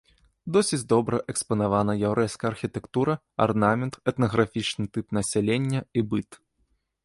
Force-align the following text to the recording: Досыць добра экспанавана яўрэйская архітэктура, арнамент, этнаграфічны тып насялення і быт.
Досыць 0.53 0.77
добра 0.93 1.17
экспанавана 1.33 1.95
яўрэйская 2.07 2.49
архітэктура, 2.53 3.13
арнамент, 3.47 3.93
этнаграфічны 4.15 4.85
тып 4.97 5.05
насялення 5.19 5.81
і 5.97 6.01
быт. 6.15 6.29